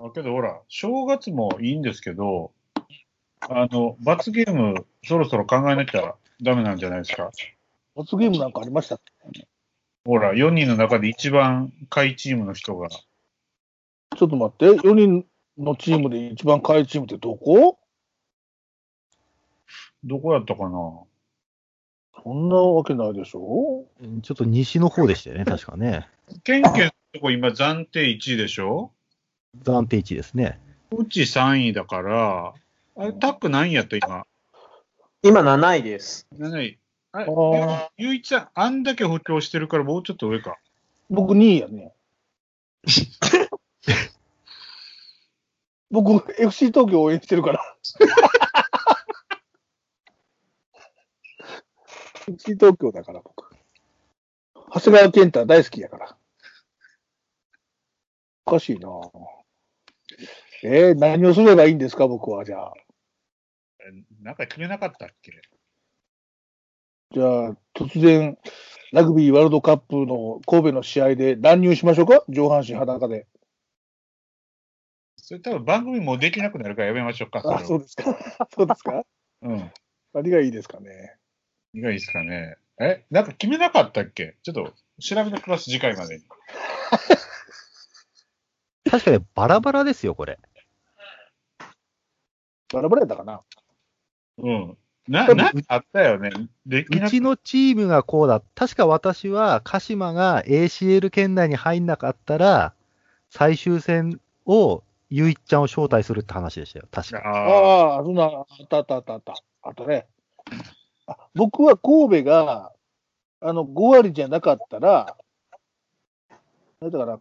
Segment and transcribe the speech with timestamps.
[0.00, 2.52] だけどほら、正月もいいんですけど、
[3.40, 7.30] あの、罰ゲームそろそろ考えなきゃダメなんじゃないですか？
[7.96, 9.00] 罰ゲームなんかありましたっ
[9.32, 9.46] け？
[10.04, 15.26] ほら、4人の中で一番下位チームの人が、ちょっと待って、4人
[15.58, 17.78] のチームで一番下位チームってどこ？
[20.04, 20.78] どこやったかな？
[22.22, 23.84] そんなわけないでしょ？
[24.22, 26.08] ちょっと西の方でしたよね、確かね。
[26.44, 28.92] ケンケンのとこ今暫定1位でしょ？
[29.64, 30.60] 暫定1位ですね。
[30.90, 32.54] うち3位だから、
[32.96, 34.26] あれ、タック何位やった今？
[35.22, 36.26] 今7位です。
[36.36, 36.78] 7位。
[37.12, 37.26] あれ
[37.96, 40.56] ゆういちさん、あんだけ補強してるからもうちょっと上か。
[41.10, 41.92] 僕2位やね。
[45.90, 47.60] 僕、FC 東京応援してるから。
[52.28, 53.56] FC 東京だから、僕。
[54.74, 56.14] 長谷川健太大好きやから。
[58.44, 59.37] おかしいなぁ
[60.62, 62.44] えー、何をすればいいんですか、僕は。
[62.44, 62.72] じゃあ。
[63.80, 63.92] え
[64.22, 65.32] なんか決めなかったっけ？
[67.12, 68.36] じゃあ、突然、
[68.92, 72.22] ラグビーワールドカップの神戸の試合で乱入しましょうか？
[72.28, 73.26] 上半身裸で。
[75.16, 77.42] それ多分番組もうできなくなるからやめましょうか。
[77.44, 78.04] あ、そうですか。
[78.54, 79.04] そうですか？
[79.42, 79.70] うん。
[80.14, 81.16] 何がいいですかね？
[81.74, 82.56] いかがいいですかね？
[82.80, 84.36] えなんか決めなかったっけ？
[84.42, 86.24] ちょっと調べてます、次回までに。
[88.84, 90.38] 確かにバラバラですよ、これ。
[92.72, 93.40] バラバラやったかな
[94.38, 94.76] うん。
[95.08, 96.30] な、なんかあったよね。
[96.66, 98.42] できなくうちのチームがこうだ。
[98.54, 102.74] 確か私は、鹿島が ACL 圏内に入んなかったら、
[103.30, 106.88] 最終戦を、ゆいっちゃんを招待するって話でしたよ。
[106.90, 107.18] 確か。
[107.18, 109.34] あああ、そんな、あったあったあったあった。
[109.62, 110.06] あったね。
[111.06, 112.72] あ僕は神戸が、
[113.40, 115.16] あの、5割じゃなかったら、
[116.80, 117.18] 何だから、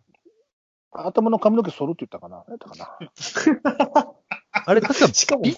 [1.05, 2.43] 頭の髪の毛剃るって言ったかな？
[2.47, 4.11] 何だったかな？
[4.65, 5.55] あれ、確かしかも、ビ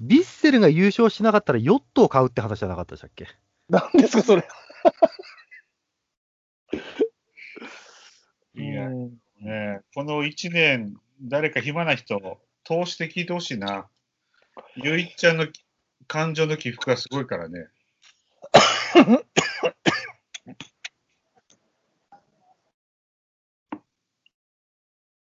[0.00, 3.26] ビッセルが優勝しなかったらヨットを買うって話じゃなかったでしたっけ？
[3.68, 4.46] 何ですか、それ。
[8.54, 9.10] いやうん
[9.40, 13.88] ね、この1年、誰か暇な人、通して聞いてほしいな。
[14.76, 15.46] ゆいっちゃんの
[16.08, 17.68] 感情の起伏がすごいからね。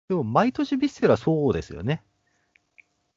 [0.09, 2.03] でも、毎年ビッセルはそうですよね。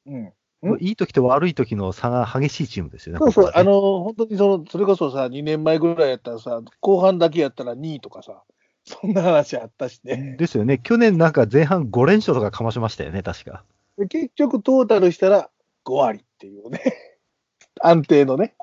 [0.06, 0.32] うん。
[0.80, 3.18] いい時と悪い時の差が激しいチームですよね。
[3.18, 8.42] そうそう、ここはねあの、本当にその、それこそさ、2年前ぐらいやったらさ、後半だけやったら2位とかさ、
[8.84, 10.36] そんな話あったしね。
[10.38, 10.78] ですよね。
[10.78, 13.64] 去年なんか前半5連勝とかかましましたよね、確か。
[13.96, 15.50] で結局トータルしたら
[15.86, 16.80] 5割っていうね。
[17.80, 18.54] 安定のね。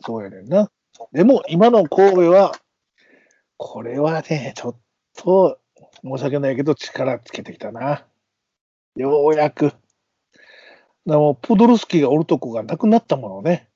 [0.00, 0.70] そうやねんな。
[1.12, 2.52] でも今の神戸は、
[3.56, 4.76] これはね、ちょっ
[5.16, 5.58] と
[6.02, 8.06] 申し訳ないけど力つけてきたな。
[8.96, 9.72] ようやく。
[11.06, 13.68] でもプドルスキーがおるとこがなくなったものね。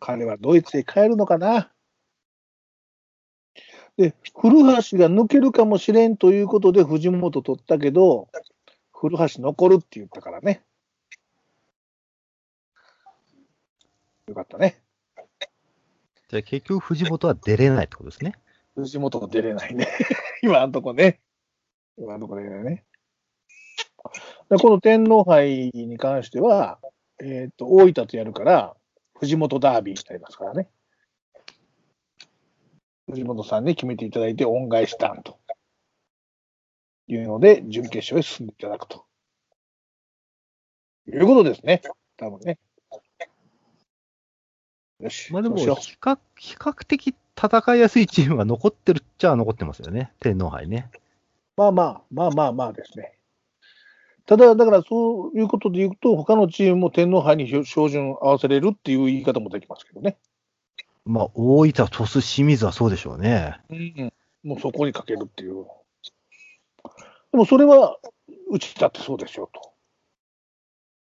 [0.00, 1.70] 彼はドイツへ帰るのかな。
[3.96, 4.64] で、古橋
[4.96, 8.28] が抜けるかもしれんということで藤本取ったけど、
[8.92, 10.62] 古橋残るって言ったからね。
[14.28, 14.80] よかったね。
[16.28, 18.34] じゃあ結局藤本は出れないってことですね。
[18.74, 19.88] 藤本が出れないね。
[20.42, 21.20] 今のとこね。
[21.96, 22.84] 今のとこ出れないね。
[24.50, 26.78] でこの天皇杯に関しては、
[27.22, 28.76] えっ、と、大分とやるから、
[29.18, 30.68] 藤本ダービーになりますからね。
[33.06, 35.38] 藤本さんに決めていただいて恩返しターンと
[37.06, 39.06] いうので、準決勝へ進んでいただくと。
[41.08, 41.80] いうことですね。
[42.18, 42.58] 多分ね。
[45.00, 45.32] よし。
[45.32, 50.12] まあでも比較、比較的戦いやすいチームが残ってるっちゃ残ってますよね。
[50.20, 50.90] 天皇杯ね。
[50.92, 53.14] うまあまあ、まあまあまあですね。
[54.26, 60.18] ただ、だからそういうことで言うと、他のチームも天皇杯に照準合わせれるっていう言い方もできますけどね。
[61.06, 63.58] まあ大分、鳥栖、清水はそうでしょうね。
[63.70, 65.64] うん、もうそこにかけるっていう。
[67.32, 67.96] でもそれは、
[68.50, 69.48] うちだってそうですよ、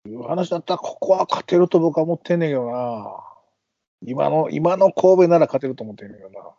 [0.05, 3.28] という話だったら、ここは勝てると僕は思ってんねんけどな。
[4.03, 6.51] 今の、今の神戸なら勝てると思ってんねんけどな。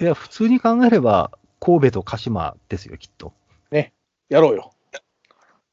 [0.00, 3.32] いや、普通に考えれば、神戸と鹿島ですよ、きっと。
[4.30, 4.72] やろうよ。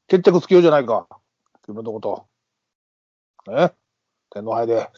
[0.08, 1.06] 決着つけようじゃないか。
[1.62, 2.26] 自分のこと。
[3.46, 3.72] ね
[4.30, 4.90] 天皇杯で。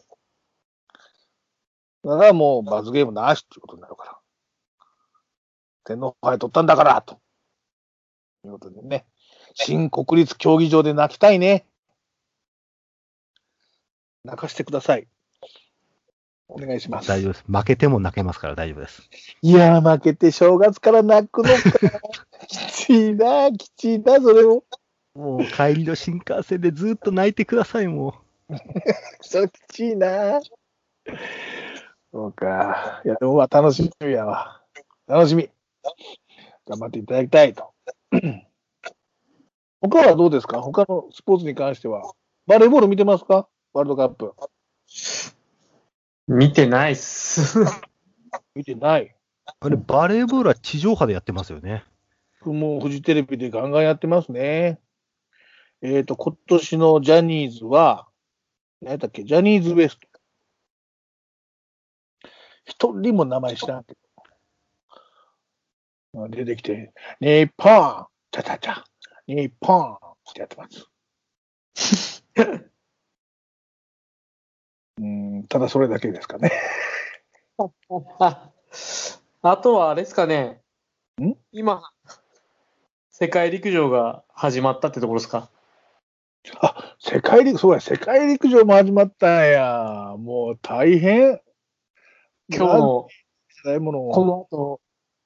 [2.02, 4.18] だからもう罰ゲームなしっていうことになるから。
[5.84, 7.20] 天皇杯取ったんだから、と
[8.46, 9.04] いうことでね。
[9.52, 11.66] 新国立競技場で泣きたいね。
[14.24, 15.06] 泣かしてください。
[16.48, 17.08] お願いします。
[17.08, 17.44] 大丈夫です。
[17.46, 19.08] 負けても泣けますから大丈夫です。
[19.42, 22.00] いやー、負けて正月から泣くのか。
[22.48, 24.64] きついな、きついな、それも。
[25.14, 28.14] もう帰りの新幹線でずっと泣いてください、も
[29.22, 30.40] それきついな。
[32.12, 33.00] そうか。
[33.04, 34.60] いや、でもまあ楽しみやわ。
[35.06, 35.48] 楽しみ。
[36.66, 37.72] 頑張っていただきたいと。
[39.80, 40.60] 他はどうですか？
[40.62, 42.12] 他のスポーツに関しては。
[42.46, 43.48] バレーボール見てますか？
[43.72, 44.34] ワールドカップ。
[46.26, 47.58] 見てないっす。
[48.54, 49.04] 見てない。
[49.04, 49.10] う。
[49.60, 51.84] あれ、バレーボールは地上波でやってますよね。
[52.42, 54.80] もうフジテレビでガンガンやってますね。
[55.82, 58.08] えっ、と、今年のジャニーズは、
[58.80, 59.24] 何やったっけ？
[59.24, 59.98] ジャニーズ WEST。
[62.64, 63.94] 一人も名前知らんけ
[66.12, 66.28] ど。
[66.28, 68.82] 出てきて、日本チャチャチャ
[69.28, 69.98] 日本っ
[70.34, 70.68] てやってま
[71.76, 72.24] す。
[75.00, 76.52] うん、ただそれだけですかね。
[78.18, 78.50] あ
[79.42, 80.60] あとはあれですかね。
[81.20, 81.34] ん？
[81.52, 81.82] 今、
[83.10, 85.48] 世界陸上が始まったってところですか？
[86.60, 90.14] あ、世界陸、そうや、世界陸上も始まったんや。
[90.18, 91.40] もう大変。
[92.52, 93.08] 今日の、
[93.64, 94.80] この後、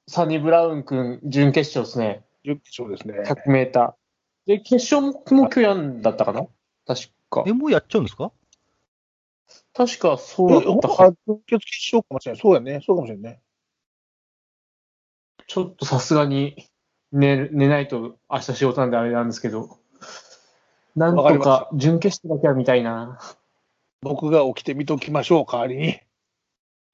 [0.07, 2.25] サニブラウン君、準決勝ですね。
[2.43, 3.23] 準決勝ですね。
[3.29, 4.49] 100メーター。
[4.57, 6.45] で、決勝も今日やんだったかな？
[6.85, 7.53] 確かえ、。
[7.53, 8.31] もうやっちゃうんですか？
[9.75, 11.03] 確かそうだったか。
[11.03, 12.41] あ準決勝かもしれない。
[12.41, 12.81] そうやね。
[12.85, 13.41] そうかもしれないね。
[15.47, 16.55] ちょっとさすがに
[17.11, 19.77] 寝寝ないと明日仕事なんであれなんですけど、
[20.95, 23.19] なんとか準決勝だけは見たいな。
[24.01, 25.99] 僕が起きて見ときましょう、代わりに。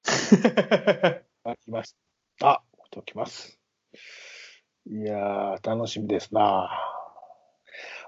[1.44, 1.94] あきまし
[2.38, 2.62] た。
[2.78, 3.60] 見ときます。
[4.86, 6.91] いやー、楽しみですな。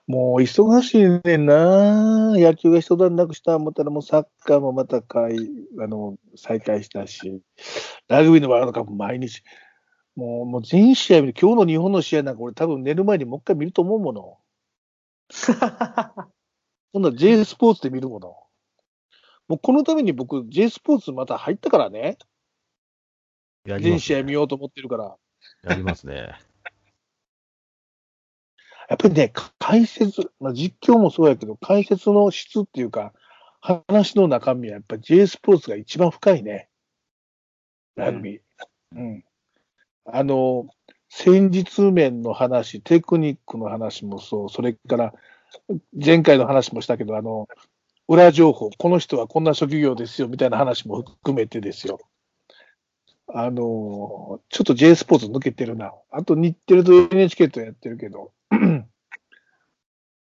[0.07, 2.33] もう忙しいねんな。
[2.37, 5.37] 野球が一段落した思ったらもうサッカーもまたかい
[5.81, 7.41] あの再開したし、
[8.09, 9.43] ラグビーのワールドカップ毎日。
[10.15, 14.39] もうもう全試合見る、今日の日本の試合なんか俺多分寝る前にもう一回見ると思うもの。
[16.93, 18.37] 今度は J スポーツで見るもの。
[19.49, 22.19] もうこのために僕 J スポーツまた入ったからね。
[23.65, 25.17] 全やります、試合見ようと思ってるから。
[25.63, 26.39] やりますね。
[28.89, 33.13] やっぱりね、か解説、まあ、実況もそうやけど、解説の質っていうか、
[33.61, 36.69] 話の中身はやっぱり J スポーツが一番深いね。
[37.97, 38.41] ラグビー。
[38.97, 39.25] うん。
[40.05, 40.67] あの、
[41.09, 45.15] 戦術面の話、テクニックの話もそう、それから、
[45.99, 47.49] 前回の話もしたけど、あの、
[48.07, 52.01] 裏情報、この人はこんな職業ですよ、みたいな話も含めてですよ。
[53.29, 55.95] あの、ちょっと J スポーツ抜けてるな。
[56.11, 58.87] あと日テレと NHK とやってるけど、やっ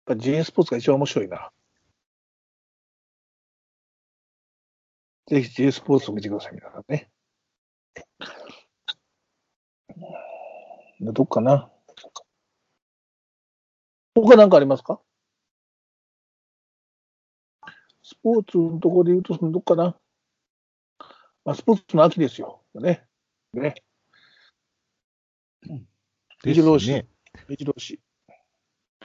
[0.05, 1.51] ぱ J スポーツが一番面白いな。
[5.27, 7.11] ぜひ J スポーツを見てください、皆さんね。
[11.01, 11.69] どっかな。
[14.15, 14.99] 他何かありますか？
[18.01, 19.95] スポーツのところで言うと、そのどっかな。
[21.43, 22.63] まあ、スポーツの秋ですよ。
[22.73, 23.05] ね。
[23.53, 23.75] ね。
[26.43, 26.89] 目白押し。
[26.89, 27.07] ね。
[27.47, 28.01] 目白押し。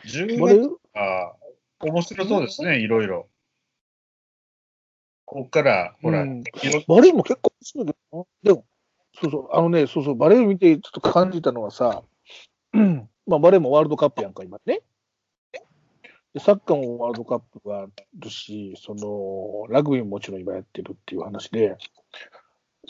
[0.07, 1.37] 10バレ月は
[1.81, 3.29] 面白そうですね、いろいろ。
[5.25, 8.25] ここから、ほら、うんバレーも結構面白いけどな。
[8.43, 8.65] でも、
[9.21, 12.03] そうそう、あのね、そうそう、バレー見てちょっと感じたのはさ、
[12.73, 14.81] う んまあ、バレーもワールドカップやんか、今ね。
[16.35, 17.87] でサッカーもワールドカップがあ
[18.19, 21.77] るし、その、ラグビーももちろん今やってるっていう話で、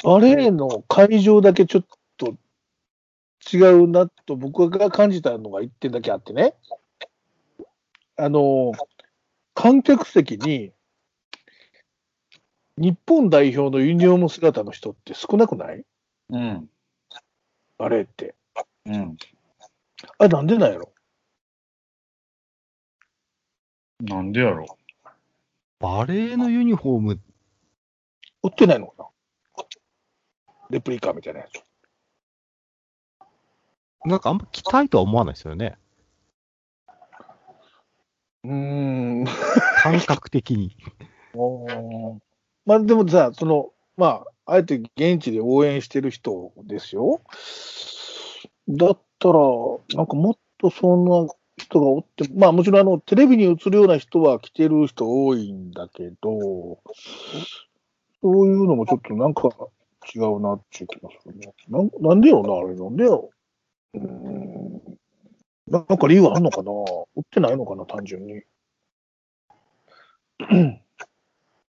[0.05, 1.85] バレーの会場だけちょっ
[2.17, 2.37] と
[3.53, 6.55] 違うなと僕が感じたのが一点だけあってね。
[8.17, 8.73] あの、
[9.55, 10.73] 観客席に、
[12.77, 15.85] 日本代表のユニフォーム姿の人って少なくない？
[16.31, 16.71] うん。
[17.79, 18.35] バレーって。
[18.87, 19.17] うん。
[20.19, 20.93] あれなんでなんやろ？
[24.01, 24.79] なんでやろ？
[25.79, 27.21] バレーのユニフォーム、
[28.43, 29.11] 売ってないのか
[29.59, 29.65] な？
[30.71, 31.63] レプリカみたいなやつ。
[34.05, 35.77] なんかあんま着たいとは思わないですよね。
[38.45, 39.25] うーん。
[39.83, 40.77] 感覚的に。
[41.35, 42.19] おー
[42.65, 47.21] まあでもさ、その、まあ、あえて現地で応援してる人ですよ。
[48.69, 49.39] だったら、
[49.95, 56.79] なんかもっとそんな人がおって、まあもちろんあの、テレビに映るような人は来てる人多いんだけど、
[58.21, 59.49] そういうのもちょっとなんか
[60.15, 61.53] 違うなっていう気がするね。
[61.69, 63.31] なんなんでよな、あれなんでよ。
[63.95, 64.99] うーん。
[65.69, 66.71] ななんか理由あんのかな？
[67.17, 68.43] 売ってないのかな、単純に。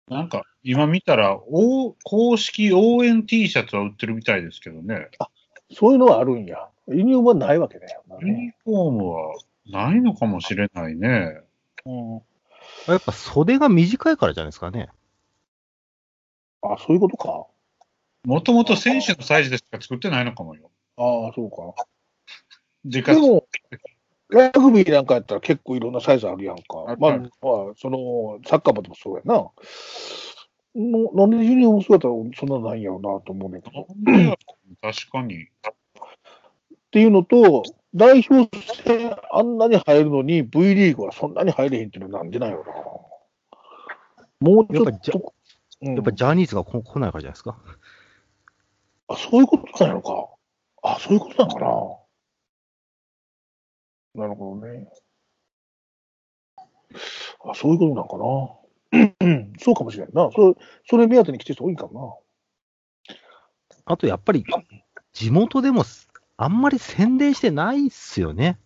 [0.07, 5.09] なんか、今見たら、お公式応援 T シャツは売ってるみたいですけどね。
[5.73, 6.67] そういうのはあるんや。
[6.87, 9.35] ユニフォームはないわけだよなユニフォームは
[9.67, 11.41] ないのかもしれないね。
[11.85, 12.21] うん。
[12.87, 14.89] やっぱ袖が短いからじゃないですかね。
[16.63, 17.45] あ、そういうことか。
[18.25, 20.71] もともと選手のサイズでしか作ってないのかもよ。
[20.97, 21.85] ああ、そうか。
[22.85, 23.45] でも、
[24.29, 26.63] ラグビーなんかやったら結構いろんなサイズあるやんか
[26.97, 27.29] まあ、まあ、
[27.77, 29.49] その、サッカーもでもそうやな。
[30.75, 33.81] のなんでユニフォーム姿はそんなないんやろうなと思うねんけど。
[33.81, 33.85] っ
[34.81, 35.47] 確かに。
[36.91, 37.63] ていうのと、
[37.95, 38.49] 代表
[38.85, 42.71] 戦あんなに入るのに V リーグはそんなに入れへんっていうのはなんでなんやろな。
[44.41, 45.33] もうちょやっと、
[45.81, 47.57] うんやっぱジャニーズがこ来ないからじゃないですか。
[49.07, 50.27] あ、そういうことなのか。
[50.83, 51.98] あ、そういうことなのかな。
[54.15, 54.87] なるほどね。
[57.45, 59.09] あ、そういうことなのかな。
[59.21, 60.29] う んそうかもしれんな。
[60.31, 60.53] それ、
[60.89, 62.21] それ目当てに来てる人多いんかも
[63.85, 64.45] あとやっぱり、
[65.13, 65.83] 地元でも
[66.37, 68.59] あんまり宣伝してないっすよね。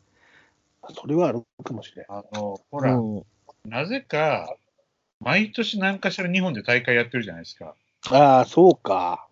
[0.82, 0.90] な。
[0.96, 2.06] それはあるかもしれん。
[2.10, 3.24] あの、ほら、うん
[3.66, 4.58] なぜか、
[5.22, 7.76] 毎年何かしら日本で大会やってるじゃないですか。
[8.12, 9.28] ああ、そうか。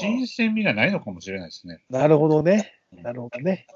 [0.00, 1.84] 新鮮味がないのかもしれないですね。
[1.88, 2.72] なるほどね。
[2.90, 3.66] なるほどね。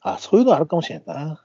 [0.00, 1.44] あ、そういうのあるかもしれんな。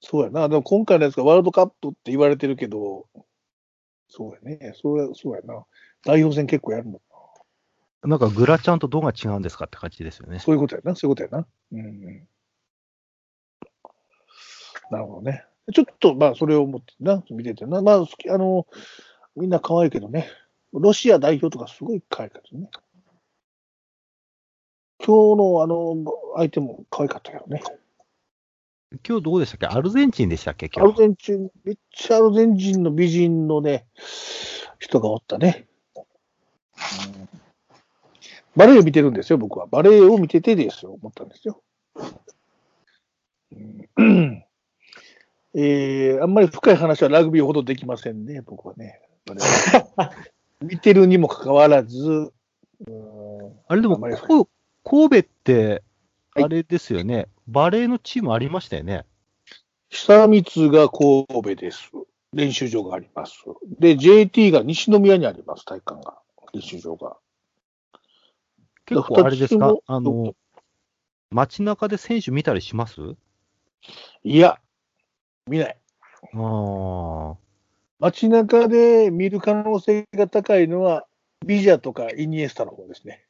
[0.00, 0.48] そうやな。
[0.48, 3.06] でも今回のやつがワールドカップって言われてるけど、
[4.08, 4.72] そうやね。
[4.80, 5.64] そうや、そうやな。
[6.04, 7.00] 代表戦結構やるもんな。
[8.10, 10.38] なんかグラちゃんとどうが違うんですかって感じですよね。
[10.38, 10.94] そういうことやな。
[10.94, 11.46] そういうことやな。
[11.72, 12.28] うんうん。
[14.90, 15.44] なるほどね。
[15.74, 17.82] ちょっと、まあ、それを思ってな、見ててな。
[17.82, 18.66] まあ、好きあの、
[19.36, 20.28] みんな可愛いけどね。
[20.72, 22.70] ロシア代表とかすごい可愛かったね。
[25.04, 25.96] 今日のあの、
[26.36, 27.62] 相手も可愛かったけどね。
[29.06, 29.66] 今日どうでしたっけ？
[29.66, 30.70] アルゼンチンでしたっけ？
[30.76, 30.94] アル。
[30.94, 33.86] ゼンチン、めっちゃアルゼンチンの美人のね、
[34.78, 35.66] 人がおったね。
[35.96, 37.38] うん
[38.56, 39.66] バレエを見てるんですよ、僕は。
[39.66, 41.62] バレエを見ててですよ、思ったんですよ。
[43.96, 44.44] うん
[45.54, 49.00] えーあんまり深い話はラグビーほどできませんね、僕はね。
[49.26, 49.44] バレエ
[49.96, 50.12] は
[50.60, 54.48] 見てるにもかかわらず、うんあれでも、あんまりこ
[54.90, 55.82] 神戸って、
[56.34, 59.04] はいあれですよね、バレーのチームありましたよね。
[59.90, 61.90] 久光が神戸です。
[62.32, 63.44] 練習場があります。
[63.80, 66.18] で、JT が西宮にあります、体育館が。
[66.54, 67.16] 練習場が。
[68.86, 69.74] 結構あれですか？
[69.86, 70.34] あの、
[71.30, 73.00] 街中で選手見たりします？
[74.22, 74.60] いや、
[75.48, 75.76] 見ない。
[76.34, 77.36] ああ。
[77.98, 81.06] 街中で見る可能性が高いのは、
[81.44, 83.24] ビジャとかイニエスタの方ですね。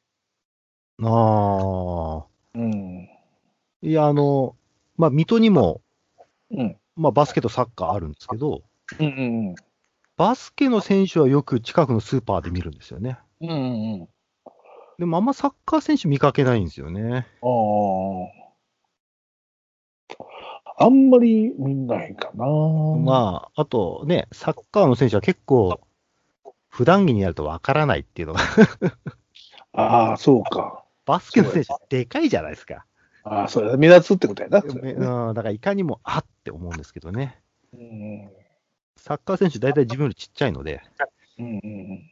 [1.01, 2.25] ああ。
[2.55, 3.09] うん。
[3.81, 4.55] いや、あの、
[4.97, 5.81] まあ、水戸にも、
[6.51, 6.77] うん。
[6.95, 8.63] まあ、バスケとサッカーあるんですけど、
[8.99, 9.09] うんう
[9.51, 9.55] ん
[10.17, 13.19] バスケの選手はよく近くのスーパーで見るんですよね。
[13.39, 13.49] うん。
[13.49, 14.09] うんうんうん。
[14.97, 17.25] でもあんまサッカー選手見かけないんですよね。
[17.41, 17.47] あ
[20.77, 20.85] あ。
[20.85, 22.45] あんまり見ないかな。
[22.45, 25.79] まあ、あとね、サッカーの選手は結構、
[26.67, 28.41] 普段着になるとわからないっていうのが、
[29.71, 30.78] ああ、そうか。
[31.09, 32.85] バスケの選手でかいじゃないですか。
[33.23, 34.61] ああ、それ目立つってことやな。
[34.63, 37.41] うん、だからいかにも、あって思うんですけどね。
[37.73, 38.29] うん
[38.95, 40.83] サッカー選手大体自分よりちっちゃいので、
[41.39, 42.11] うんうんうん。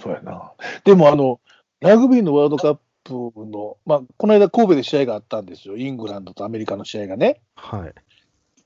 [0.00, 0.52] そうやな。
[0.84, 1.40] でも、あの、
[1.80, 5.76] ラグビーのワールドカップの、まあ、この間神戸で試合があったんですよ。
[5.76, 7.40] イングランドとアメリカの試合がね。
[7.54, 7.94] はい。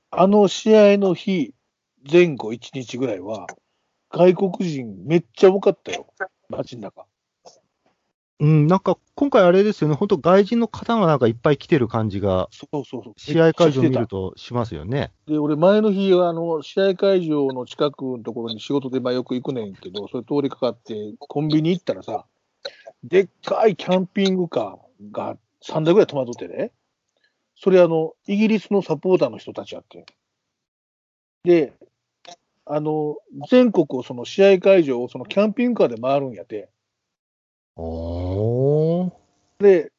[0.09, 1.53] あの試合の日、
[2.11, 3.45] 前後1日ぐらいは、
[4.09, 6.07] 外国人めっちゃ多かったよ。
[6.49, 7.05] 街の中。
[8.41, 13.13] うん、なんか今回あれですよね、本当外人の方がなんかいっぱい来てる感じが、そうそうそう。
[13.15, 15.11] 試合会場見るとしますよね。
[15.27, 22.25] たで、俺前の日は、あの、試合会場の近くのところに仕事でまあよく行くねんけど、それ通りかかって、コンビニ行ったらさ、
[23.03, 26.71] でっかいキャンピングカーが3台ぐらい止まっとってね。
[27.55, 30.07] それあの、イギリスのサポーターの人たちやって。
[31.43, 31.73] で、
[32.65, 33.17] あの、
[33.51, 36.71] 全国をその試合会場をそのキャンピングカーで回るんやて。
[39.59, 39.91] で、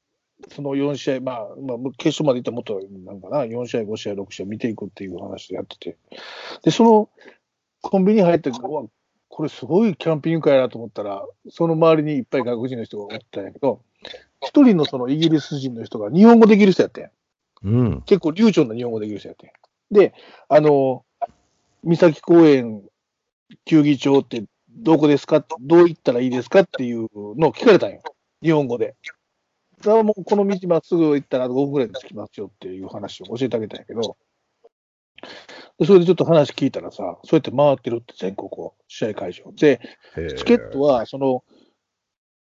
[0.49, 5.97] その4試合、まあ、まあ、決勝まで行ったらもっとなんかな、4試合、5試合、6試合見ていくっていう話でやってて。
[6.63, 7.09] で、その
[7.81, 13.81] コンビニ入って、これすごいキャンピングカーやなと思ったら、その周りにいっぱい外国人の人がおったんやけど、
[14.41, 17.11] 一人のそのイギリス人の人が日本語できる人やってん。
[17.65, 18.03] うん。
[18.03, 19.51] 結構流暢な日本語できる人やってん。
[19.91, 20.13] で、
[20.49, 21.05] あの、
[21.85, 22.83] 三崎公園
[23.65, 25.45] 球技場ってどこですか？
[25.61, 26.61] どう行ったらいいですか？
[26.61, 28.03] っていうのを聞かれたんよ。
[28.43, 28.97] 日本語で。
[29.83, 34.17] それはもうこの道まっすぐ行ったら5分ぐらいで着きますよっていう話を教えてあげたんやけど、
[35.79, 39.53] でそれでちょっと話聞いたらさ、そうやって回ってるって全国を、試合会場。
[39.53, 39.81] で、
[40.37, 41.43] チケットは、その、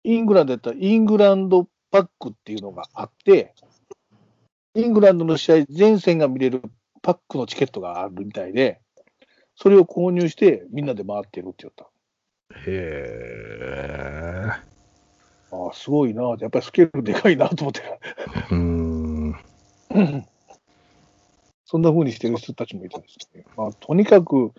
[0.03, 3.53] イングランドやったらイングランドパックっていうのがあって、
[4.75, 6.61] イングランドの試合全戦が見れる
[7.01, 8.79] パックのチケットがあるみたいで、
[9.55, 11.89] それを購入してみんなで回ってるって言った。
[12.55, 14.47] へえ。
[15.51, 16.23] ああ、すごいな。
[16.39, 17.81] やっぱりスケールでかいなと思って。
[18.51, 19.35] うーん。
[21.65, 23.43] そんな風にしてる人たちもいたんですね。
[23.57, 24.53] まあ、とにかく、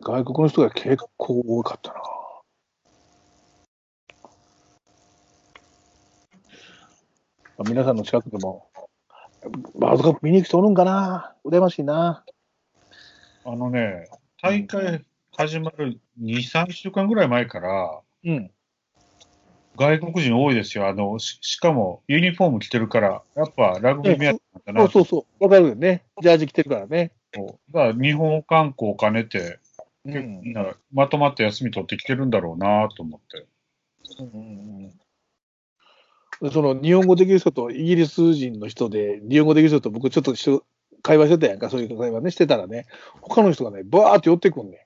[0.00, 2.00] 外国の人が結構多かったな。
[7.58, 8.68] まあ皆さんの近くでも、
[9.74, 12.24] ワールドカップ見に行く人おるんかな羨ましいな。
[13.44, 14.08] あのね、
[14.42, 15.04] 大会
[15.36, 18.50] 始まる2、3週間ぐらい前から、うん。
[19.76, 20.88] 外国人多いですよ。
[20.88, 25.44] あの、ししかもユニフォーム着てるから、やっぱラグビー目当てなんだなそうそうそう。
[25.44, 26.04] わかるよね。
[26.22, 27.12] ジャージ着てるからね。
[27.32, 27.58] と。
[27.70, 33.46] だから日本観光を兼ねて、うん結構みんなまとまって休み取ってきてるんだろうなと思って。
[34.20, 34.92] うんうん
[36.40, 40.34] うん、その日本語できる人とイギリス人の人で、日本語できる人と僕ちょっと
[41.02, 42.86] 会話してたやんか、そういう会話ね、してたらね、
[43.20, 44.85] 他の人がね、バーって寄ってくんねん。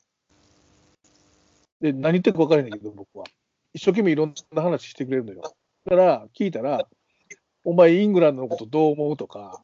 [1.80, 3.24] で、何言ってるか分からへんねんけど、僕は。
[3.72, 5.42] 一生懸命いろんな話してくれるのよ。
[5.84, 6.86] だから、聞いたら、
[7.64, 9.62] お前イングランドのことどう思うとか、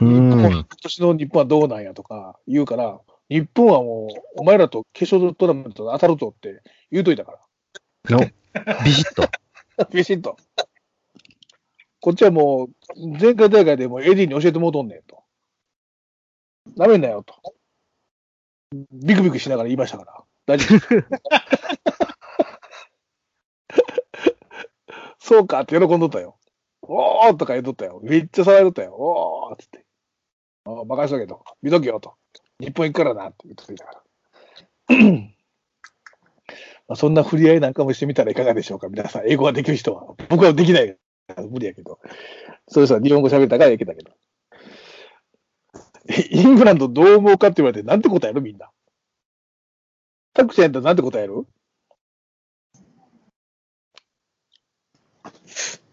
[0.00, 0.40] うん。
[0.40, 8.18] 今年の日本はどうなんやとか言うから、日本はもう、お前らと決勝トーナメントで当たるぞって言うといたから。
[8.18, 8.26] の
[8.84, 9.28] ビシッと。
[9.92, 10.36] ビシッと。
[12.00, 15.22] こっちはもう、前回大会でもうエディに教えてもうとんねんと。
[16.76, 17.34] ダメんなよと。
[18.92, 20.24] ビクビクしながら言いましたから。
[20.50, 20.80] 大丈夫。
[25.20, 26.38] そうかって喜んどったよ。
[26.82, 28.00] おーとか言うとったよ。
[28.02, 28.96] めっちゃ騒いどったよ。
[28.96, 29.84] おーっつって。
[30.64, 31.44] あ任しとけと。
[31.62, 32.14] 見とけよと。
[32.58, 33.92] 日本行くからなって言ってたか
[34.88, 34.96] ら。
[36.88, 39.28] まあそんな振り合いなんかもしてみたらいかがでしょうか、皆さん。
[39.28, 40.16] 英語ができる人は。
[40.28, 40.96] 僕はできない
[41.48, 42.00] 無理やけど。
[42.66, 44.10] そういう人は日本語喋ったからいけたけど。
[46.32, 48.70] イングランドどう思うかって言われて、なんて答えるみんな。
[50.40, 51.46] タクちゃんやったらなんて答える？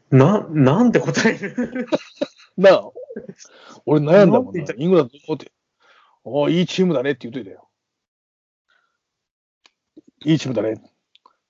[0.10, 1.88] な、なんて答える？
[2.56, 2.92] なあ。
[3.86, 4.64] 俺悩んだもんな。
[4.78, 5.52] イングランドって。
[6.24, 7.68] おおいいチームだねって言っといたよ。
[10.24, 10.82] いいチームだね。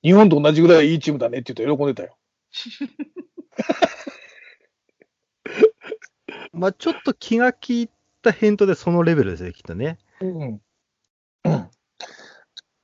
[0.01, 2.17] 日本と同じぐらいいいチームだねって言うと喜んでたよ。
[6.51, 7.89] まあちょっと気が利い
[8.21, 9.99] た返答でそのレベルですよ、きっとね。
[10.19, 10.61] うん。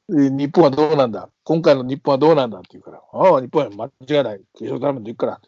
[0.09, 1.29] で日本はどうなんだ？
[1.43, 4.41] 今回の日本はどうなんだって言うから、ああ、日本は間違いない。
[4.53, 5.41] 決勝トーナメント行くから。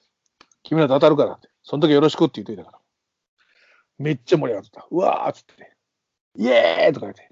[0.63, 1.39] 君らと当たるから。
[1.63, 2.79] その時よろしくって言っといたから。
[3.97, 4.87] めっちゃ盛り上がってた。
[4.89, 5.75] うわーっつって。
[6.37, 7.29] イエーイとか言って。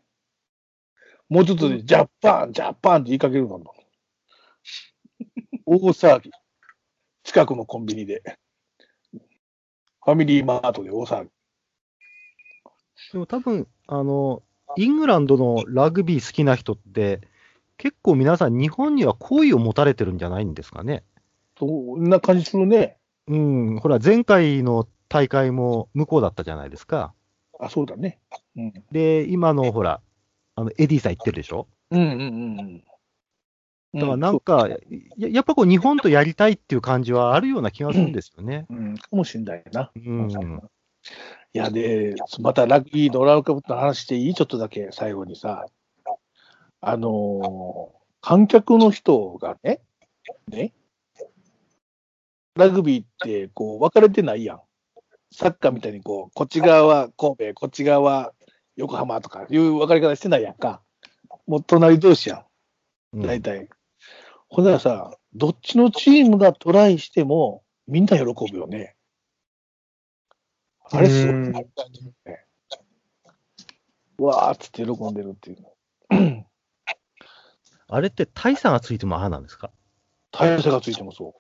[1.30, 3.74] もうちょっとでジャパン、ジャパンって言いかけるのも。
[5.66, 6.32] 大騒ぎ。
[7.24, 8.22] 近くのコンビニで。
[10.04, 11.30] ファミリーマートで大騒ぎ。
[13.14, 14.44] でも多分、あの、
[14.76, 17.22] イングランドのラグビー好きな人って、
[17.78, 21.04] 結構皆さん日本には好意を持たれてるんじゃないんですかね？
[21.58, 22.98] そんな感じするね。
[23.28, 27.14] うん、ほら、前回の大会も向こうだったじゃないですか。
[27.60, 28.20] あ、そうだね。
[28.56, 28.74] うん。
[28.92, 30.02] で、今のほら、
[30.56, 31.68] あの、エディさん言ってるでしょ？
[31.92, 32.84] うんうんうんうん。
[33.96, 34.68] だからなんか、
[35.18, 38.66] ややっぱこう日本とやりたいっていう感じはあるような気がするんですよね。
[38.70, 39.92] うん、うんかもしんないな。
[39.96, 40.62] うん。
[41.54, 44.34] いや、で、またラグビーのワールドカップの話していい？
[44.34, 45.66] ちょっとだけ最後にさ、
[46.82, 49.82] あのー観客の人がね、
[50.48, 50.72] ね、
[52.56, 54.62] ラグビーってこう分かれてないやん。
[55.34, 58.32] サッカーみたいにこう、こっち側は神戸、こっち側は
[58.78, 60.82] 横浜とかいう分かり方してないやんか。
[61.48, 62.46] もう隣同士や
[63.14, 63.18] ん。
[63.18, 63.68] うん大体。
[64.48, 68.96] ほんならさ、どっちのチームがトライしても、みんな喜ぶよね。
[70.94, 71.66] あれすごいうんね。
[74.20, 76.46] わーっつって喜んでるっていう。
[77.88, 79.72] あれって大差がついてもああなんですか？
[80.32, 81.36] 大差がついてもそ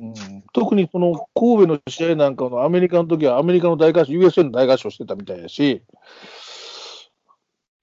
[0.00, 0.02] う。
[0.04, 5.84] うん、特にその神戸の試合なんかのアメリカの時はアメリカの大合唱、USA の大合唱してたみたいやし、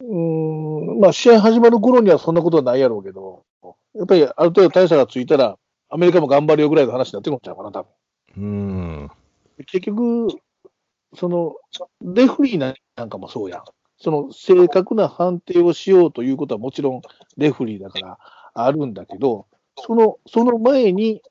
[0.02, 3.46] うーん、まあ試合始まる頃にはそんなことはないやろうけど、
[3.94, 5.58] やっぱりある程度大差がついたら、
[5.90, 7.90] アメリカも頑張るよぐらいの話になってくるんちゃうかな、多分。
[8.38, 8.42] う
[9.06, 9.10] ん。
[9.66, 10.28] 結局、
[11.16, 11.56] その、
[12.02, 13.64] レフリーなんかもそうやん。
[14.02, 17.02] その正確な判定をしようということはもちろん
[17.36, 18.18] レフリーだから
[18.54, 21.22] あるんだけど、その、その前に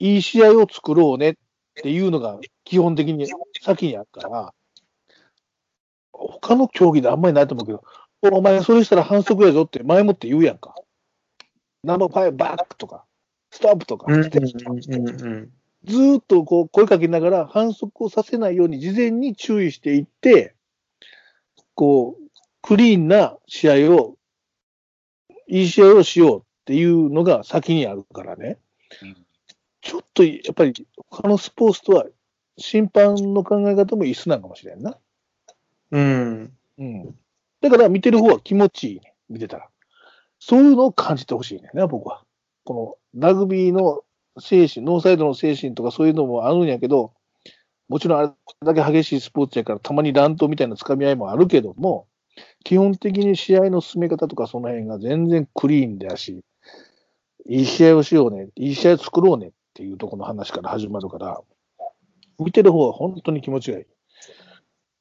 [0.00, 1.34] いい試合を作ろうねっ
[1.74, 3.28] ていうのが基本的に
[3.62, 4.54] 先にあるから、
[6.12, 10.74] 他の競技であんまりないと思うけど、お前それしたら反則やぞって前もって言うやんか。
[11.84, 13.04] ナンバーファイブバックとか、
[13.50, 20.54] ストップとか、うんずうんうんーっとこう声かけながら反則をさせないように事前に注意していって、
[21.74, 22.30] こう、
[22.62, 24.16] クリーンな試合を、
[25.48, 28.58] いい試合をしようっていうのが先にあるからね。
[29.02, 29.16] うん
[29.82, 32.06] ちょっとやっぱり他のスポーツとは
[32.58, 34.98] 審判の考え方も一緒なのかもしれんな。
[35.90, 36.52] うん。
[36.78, 37.14] うん。
[37.60, 39.14] だから見てる方は気持ちいいね。
[39.28, 39.68] 見てたら。
[40.38, 42.24] そういうのを感じてほしいね僕は。
[42.64, 44.02] このラグビーの
[44.40, 47.12] 精神、ノーサイドの精神とかそういうのもあるんやけど、
[47.88, 48.22] もちろんあ
[48.62, 52.06] れだけ激しいスポーツやからたまに乱闘みたいな掴み合いもあるけども、
[52.64, 56.44] 基本的に試合の進め方とかその辺が全然クリーンだし、
[57.46, 61.40] いい試合をしようね、いい試合作ろうねっていうところの話から始まるから、
[62.38, 63.84] 見てる方は本当に気持ちがいい。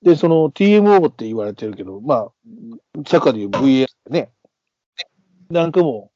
[0.01, 2.31] で、その TMO って言われてるけど、まあ、
[3.07, 4.31] サッカーでいう VA ね。
[5.49, 6.11] なんかも、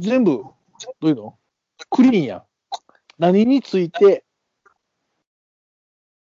[0.00, 0.54] 全部、ど
[1.02, 1.39] ういうの？
[1.90, 2.42] クリーンやん。
[3.18, 4.24] 何について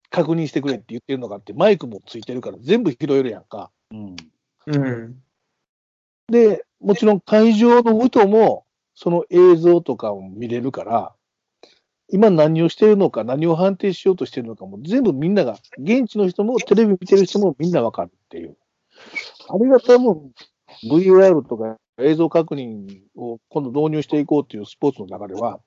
[0.09, 3.71] 確認してくれって言ってるのかって、マイクもついてるから全部拾えるやんか。
[3.91, 4.15] うん。
[4.65, 5.23] うん。
[6.27, 11.13] で、もちろん会場の人も、その映像とかを見れるから、
[12.11, 18.57] 今何をしてるのか、何を判定しようとしてるのかも全部みんなが、現地の人もテレビ見てる人もみんなわかるっていう。
[19.47, 20.31] あれが多分
[20.89, 25.59] VAR とか映像確認を今度導入していこうっていうスポーツの中では、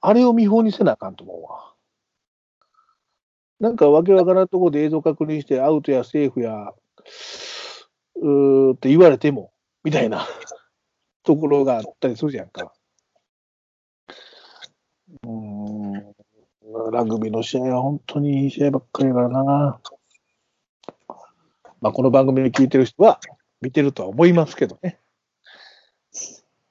[0.00, 1.74] あれを見本にせなあかんと思うわ。
[3.60, 6.72] なんかわけわからんところで映像確認してアウトやセーフや、
[8.16, 10.26] うーって言われても、みたいな
[11.24, 12.72] ところがあったりするじゃんか。
[15.24, 16.14] うーん、
[16.92, 19.80] ラグビーの試合は本当にいい試合ばっかりやからな。
[21.80, 23.20] まあ、この番組で聞いてる人は
[23.60, 25.00] 見てるとは思いますけどね。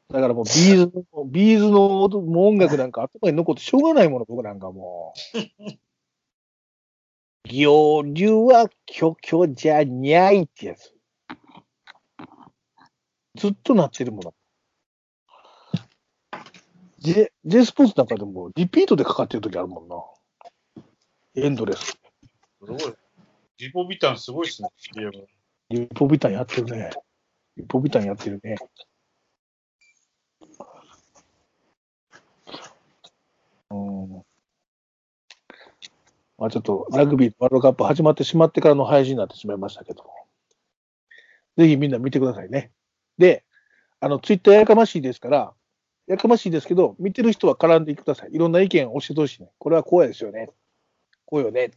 [0.09, 5.37] だからもう B'z の、 B'z の音楽なんか頭に残ってしょうがないもの、僕なんかもう。
[7.49, 10.93] ゴールはここじゃないってやつ。
[13.35, 14.33] ずっとなってるもの。
[16.99, 19.95] J、J スポーツなんかでもリピートでかかってる時あるもんな。
[21.35, 21.85] エンドレス。
[21.85, 21.97] す
[22.61, 22.79] ごい。
[23.59, 24.69] リポビタンすごいっすね。
[25.69, 26.89] リポビタンやってるね。
[27.55, 28.55] リポビタンやってるね。
[33.69, 34.23] うん。
[36.37, 40.03] まあちょっとラグビーワールドカップ始まってしまってからの配信になってしまいましたけど、
[41.57, 42.71] ぜひみんな見てくださいね。
[43.17, 43.43] で、
[43.99, 45.53] あの、ツイッターやかましいですから、
[46.05, 48.33] やかましいですけど、見てる人は絡んでください。
[48.33, 49.49] いろんな意見を教えてほしいね。
[49.57, 50.49] これはこうやですよね。
[51.25, 51.71] こうよね。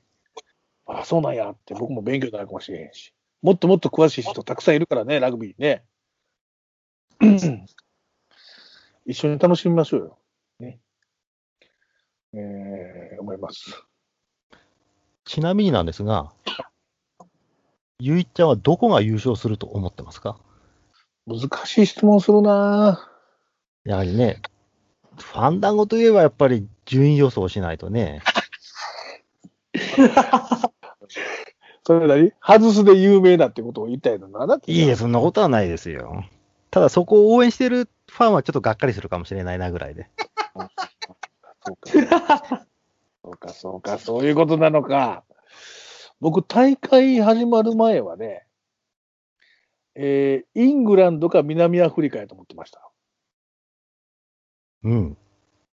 [0.86, 3.14] あ、そうなんやって僕も勉強になるかもしれへんし。
[3.42, 5.84] もっともっと詳しい人たくさんいるからね、ラグビーね。
[9.06, 10.18] 一緒に楽しみましょうよ。
[10.58, 10.78] ね。
[12.34, 13.89] えー、思います。
[15.24, 16.32] ちなみになんですが、
[17.98, 20.38] ゆいちゃんはどこが優勝すると思ってますか？
[21.26, 23.08] 難しい質問するな
[23.84, 24.40] やはりね、
[25.18, 28.22] ファンダンゴといえばやっぱり順位予想しないとね。
[31.84, 34.28] それなり外すで有名だってことを言いたいの？
[34.28, 34.46] な。
[34.46, 36.24] だっていいえ、そんなことはないですよ。
[36.70, 40.08] ただそこを応援してるファンはちょっとがっかりするかもしれないなぐらいで。
[41.66, 42.66] そうか。
[43.22, 45.24] そうか、そうか、そういうことなのか。
[46.20, 48.46] 僕、大会始まる前はね、
[49.94, 52.90] えー、イングランドか南アフリカやと思ってました。
[54.82, 55.18] うん。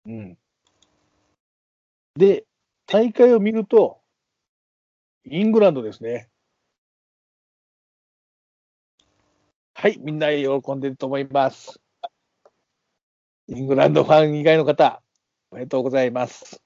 [0.06, 0.38] うん。
[2.14, 2.44] で、
[2.86, 4.00] 大会を見ると、
[5.24, 6.28] イングランドですね。
[9.74, 11.80] はい、みんな喜んでると思います。
[13.48, 15.02] イングランドファン以外の方、
[15.50, 16.62] おめでとうございます。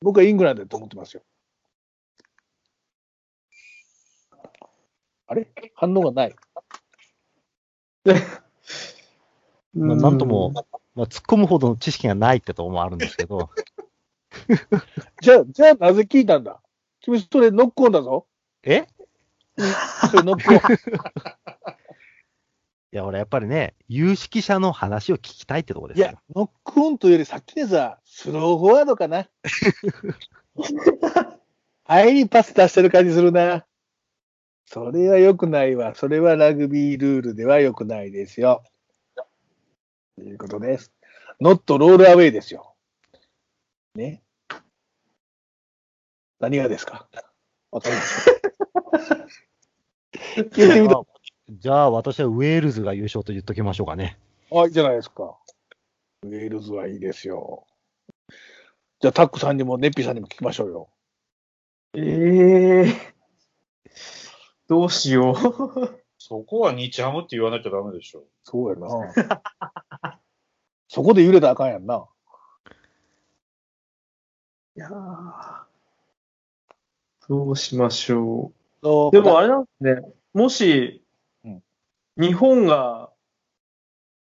[0.00, 1.22] 僕はイングランドだと思ってますよ。
[5.26, 5.48] あれ？
[5.74, 6.36] 反応がない。
[9.74, 10.52] まあ、なんとも、
[10.94, 13.50] まあ、突っ込むほどの知識がないってとこもあるんですけど、
[15.20, 16.62] じゃあ、じゃあなぜ聞いたんだ？
[17.00, 18.26] 君それノックオンだぞ。
[18.62, 18.86] え？
[20.10, 20.60] それノックオン。
[22.96, 29.28] いや、俺やっぱりね、有識者の話を聞きたいってとこですよいや。、ノックオンというよりさっきのさ、スローフォワードかな。
[31.84, 33.66] 入りパス出してる感じするな。
[34.64, 35.94] それは良くないわ。
[35.94, 38.64] それはラグビールールでは良くないですよ。
[40.16, 40.90] ということです。
[41.38, 42.74] ノットロールアウェイですよ。
[43.94, 44.22] ね。
[46.40, 47.06] 何がですか？
[47.70, 48.24] わかりまし
[49.10, 49.26] た。
[50.36, 51.02] 言ってみた。
[51.48, 54.18] じゃあ、私はウェールズが優勝と言っときましょうかね。
[54.52, 55.36] あ、いいじゃないですか。
[56.22, 57.66] ウェールズはいいですよ。
[59.00, 60.88] じゃあ、タックさんにもネッピーさんにも聞きましょうよ。
[61.94, 63.14] ええ
[64.68, 66.02] どうしよう。
[66.18, 68.24] そこは日ハムって言わなきゃダメでしょ。
[68.42, 70.20] そうやな。
[70.88, 72.08] そこで揺れたらあかんやんな。
[74.76, 75.66] いやー
[77.28, 79.10] どうしましょそうう。
[79.12, 80.12] でもあれなんですね。
[80.34, 81.05] もしうん、
[82.18, 83.10] 日本が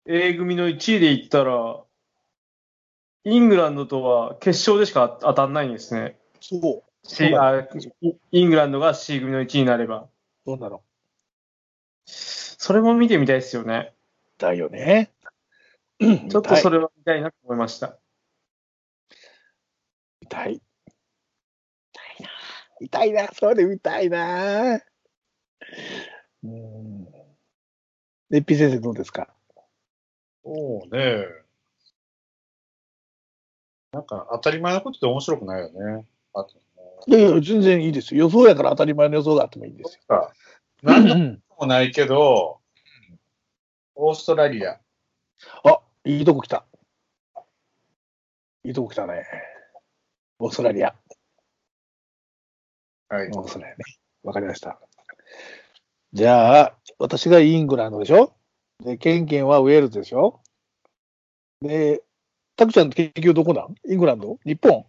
[0.06, 1.82] A 組の1位でいったら、
[3.24, 6.18] イングランドとは決勝でしか当たんないんですね。
[6.40, 6.88] そう。
[7.06, 7.66] C あ
[8.00, 10.08] イイングランドが C 組の1位になれば。
[10.46, 10.82] どうなの？
[12.06, 13.94] それも見てみたいですよね。
[14.38, 15.10] だよね。
[16.00, 16.78] ちちょっとそれ。
[16.78, 17.98] れは見たいなと思いました。
[20.20, 20.62] 痛い。
[21.92, 22.30] 痛いな。
[22.80, 23.28] 痛いな。
[23.32, 24.80] それ見たいな。
[26.44, 26.97] うん。
[28.30, 29.28] ネッピー先生どうですか？
[30.44, 31.24] そうね。
[33.92, 36.06] なんか当たり前のことって面白くないよね。
[36.34, 36.60] あと
[37.06, 38.24] いやいや、全然いいですよ。
[38.24, 40.02] 予想やから当たり前の予想があってもいいんですよ。
[40.08, 40.32] か、
[40.82, 42.60] なんでうんもないけど、
[43.94, 44.78] オーストラリア。
[45.64, 46.64] あ、いいとこ来た。
[48.64, 49.24] いいとこ来たね。
[50.38, 50.94] オーストラリア。
[53.08, 53.28] はい。
[53.28, 53.84] オーストラリアね。
[54.22, 54.78] わかりました。
[56.14, 58.32] じゃあ、私がイングランドでしょ？
[58.82, 60.40] で、ケンケンはウェールズでしょ？
[61.60, 62.02] で、
[62.56, 63.74] タクちゃん結局どこなん？
[63.86, 64.38] イングランド？
[64.44, 64.86] 日本？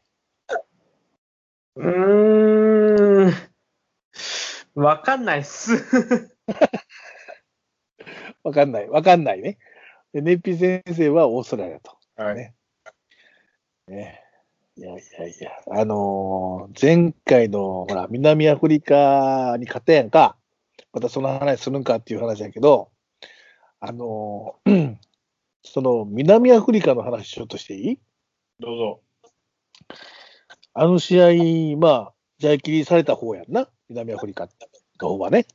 [1.75, 3.33] うーん。
[4.75, 5.73] わかんないっす。
[8.43, 8.87] わかんない。
[8.89, 9.57] わかんないね。
[10.13, 11.97] で、ネッピー先生はオーストラリアと。
[12.15, 12.35] はい。
[12.35, 12.55] ね
[13.87, 14.23] ね。
[14.77, 20.37] いやいやいや、あのー前回の、ほら、南アフリカに勝ったやんか。
[20.93, 22.89] またその話するんかっていう話やけど、
[23.79, 24.95] あのー
[25.63, 27.99] その南アフリカの話ちょっとしていい？
[28.59, 29.01] どうぞ。
[30.73, 31.21] あの試
[31.73, 33.67] 合、まあ、試合切りされた方やんな？
[33.89, 34.47] 南アフリカ
[35.01, 35.45] の方はね。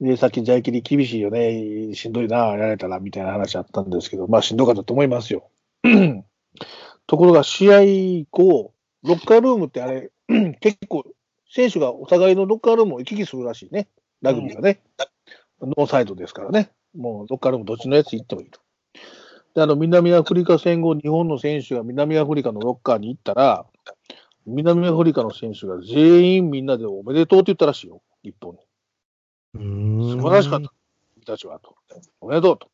[0.00, 1.94] で、さっき試合切り厳しいよね。
[1.94, 5.48] しんどいな、やられたら、みたいな話あったんですけど、まあ、しんどかったと思いますよ。
[7.06, 10.10] ところが、試合以降、ロッカールームってあれ、
[10.60, 11.04] 結構、
[11.54, 13.88] 選手がお互いのロッカールームを行き来するらしいね。
[14.22, 14.80] ラグビーはね。
[15.60, 16.70] ノーサイドですからね。
[16.96, 18.60] もう、ロッカールームどっちのやつ行ってもいいと。
[19.54, 23.66] で、あの、南アフリカ戦後、日本の選手が南アフリカのロッカーに行ったら、
[24.46, 28.60] 南アフリカの選手が全員みんなでおめでとうって言ったらしいよ、日本に。
[29.54, 30.72] うーん素晴らしかった。
[31.14, 31.76] 君たちはと。
[32.22, 32.68] おめでとうと。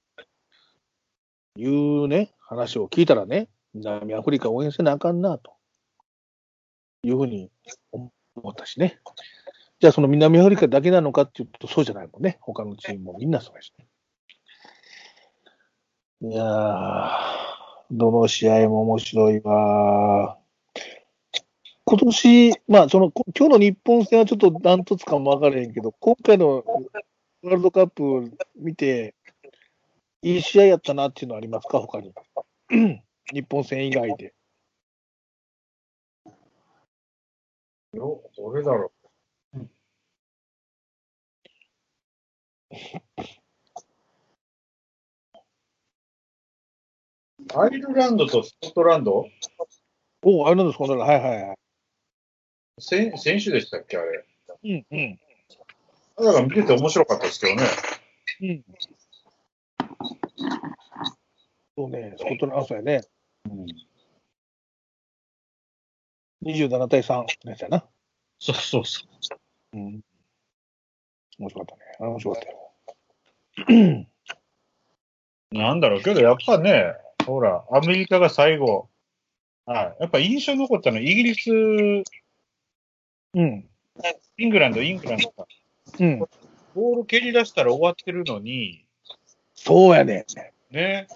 [1.57, 5.53] いうね、話を聞いたらね、南アフリカ応援せなあかんなと。
[7.03, 7.51] いうふうに
[7.93, 8.99] 思思ったしね。
[9.81, 12.39] じゃあその南アフリカだけなのかっていうとそうじゃないもんね。
[12.41, 13.87] 他のチームもみんなそうですね。
[16.21, 17.09] いやー、
[17.93, 20.37] どの試合も面白いわ
[21.85, 26.65] 今年、まあその、今日の日本戦はちょっとダントツかも分からへんけど、今回の
[27.43, 29.15] ワールドカップ見て、
[30.23, 32.13] いい試合やったなっていうのはありますか、他に。
[33.33, 34.35] 日本戦以外で。
[37.95, 38.93] よ、どれだろ
[39.55, 39.59] う。
[47.57, 49.27] アイルランドとスコットランド？
[50.23, 51.57] おあれなんですか、ね、はいはいはい。
[52.79, 54.25] 選選手でしたっけ、あれ？
[54.65, 55.19] うんうん。
[56.17, 57.63] だから見てて面白かったですけどね。
[58.43, 58.65] うん。
[61.77, 63.01] そうね、スコットランド、そうやね。
[66.45, 67.85] 27対3のやつやな。
[68.39, 69.05] そうそうそ
[69.75, 69.77] う。
[69.77, 70.01] うん。
[71.39, 71.97] 面白かったね。
[72.01, 74.07] あれ面白かったよ。
[75.51, 76.95] なんだろうけど、やっぱね、
[77.27, 78.89] ほら、アメリカが最後、
[79.67, 81.51] はい、やっぱ印象に残ったのは、イギリス、
[83.35, 83.69] うん。
[84.37, 85.47] イングランド、イングランドか。
[85.99, 86.19] うん。
[86.75, 88.85] ボール蹴り出したら終わってるのに、
[89.55, 90.25] そうやね。
[90.71, 91.09] ね、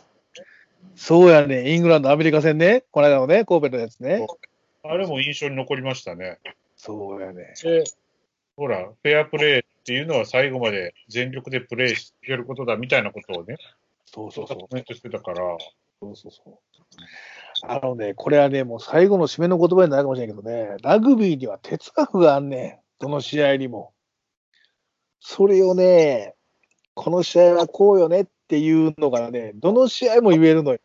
[0.96, 1.72] そうやね。
[1.72, 2.84] イングランド、アメリカ戦ね。
[2.90, 4.26] この間のね、神戸のやつね。
[4.84, 6.38] あれも印象に残りましたね。
[6.76, 7.54] そうやね。
[7.62, 7.84] で、
[8.56, 13.56] ほら、フェアプレーっていうのは最後まで全力でプレーしてることだみたいなことをね、
[14.04, 14.58] そうそうそう。
[14.58, 15.36] コメントしてたから、
[16.00, 16.58] そうそうそう。
[17.62, 22.78] あのね、これはね、もう最後の締めの言葉になるかもしれないけどね、ラグビーには哲学があんねん。
[22.98, 23.92] どの試合にも。
[25.20, 26.34] それをね、
[26.94, 30.80] この試合はこうよねっていうのがね、どの試合も言えるのよ。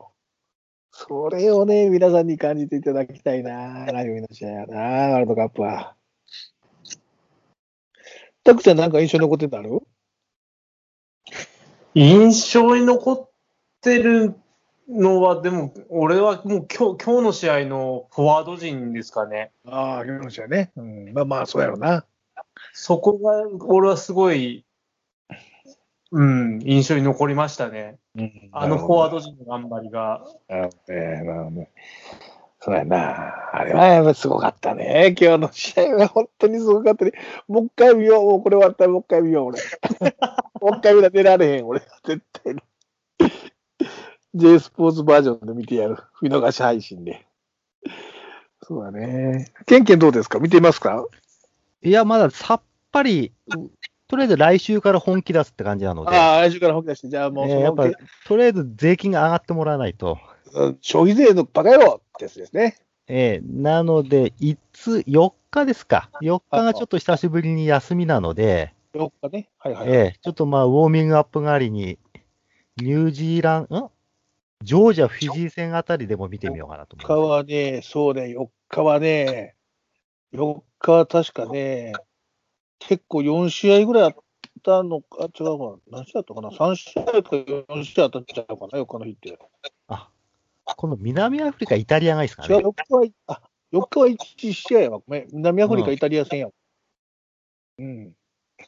[1.00, 4.78] それをね、皆さんに感じていただきたいな、ラグビーの試合やな、
[5.12, 5.94] ワールドカップは。
[8.44, 9.84] タクちゃんなんか印象に残ってたの？
[11.94, 13.30] 印象に残っ
[13.80, 14.34] てる
[14.90, 19.52] のは、でも、俺はもう今日今日の試合のフォワード陣ですかね。
[19.68, 20.72] ああ、今の試合ね。
[20.76, 22.08] うん、まあまあ、そうやろな。
[22.74, 24.66] そこが、俺はすごい、
[26.12, 27.98] うん、印象に残りましたね。
[28.16, 30.24] うんあのフォワード陣の頑張りが。
[30.48, 31.02] なるほどね。
[31.24, 31.72] なるほどね。
[32.60, 33.34] そうやな。
[33.54, 35.16] あれはやっぱすごかったね。
[35.20, 37.12] 今日の試合は本当にすごかったね。
[37.48, 38.26] もう一回見よう。
[38.32, 39.60] もうこれ終わったらもう一回見よう、俺。
[40.62, 41.82] もう一回見たら出られへん、俺。
[42.06, 42.62] 絶対に。
[44.34, 45.98] J スポーツバージョンで見てやる。
[46.22, 47.26] 見逃し配信で。
[48.64, 49.52] そうだね。
[49.66, 50.40] ケンケンどうですか？
[50.40, 51.06] 見ていますか？
[51.84, 53.32] いや、まださっぱり、
[54.08, 57.90] とりあえず来週から本気出すって感じなので、ああ、来週から本気出して、じゃあもうえーやっぱ、
[58.26, 60.18] とりあえず税金が上がってもらわないと。
[60.82, 62.78] 消費税のバカ野郎ってやつですね。
[63.08, 66.10] えーなので、いつ、4日ですか。
[66.22, 69.50] 4日がちょっと久しぶりに休みなので、4日ね。
[69.60, 69.90] はいはい。
[69.90, 72.00] えーちょっとまあ、ウォーミングアップ代わりに、
[72.78, 73.92] ニュージーランド、ん？
[74.64, 77.38] ジョージア、フィジー戦あたりでも見てみようかなと4日思います。
[77.38, 79.56] はね、そうね、4日はね、
[80.34, 81.94] 4日は確かね、
[82.80, 84.16] 結構4試合ぐらいあっ
[84.64, 89.38] たのか、違うかな、何試合あったかな、3試合とか4試合あったんちゃうかな、4日の日って。
[90.66, 92.64] この南アフリカ、イタリアがいいですか違う、ね。
[92.66, 96.52] 4日は、あ、4日は1試合やわ、ごめん、南アフリカ、イタリア戦やわ。
[97.80, 98.14] うん。